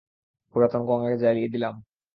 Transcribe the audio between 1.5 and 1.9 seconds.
দিলাম।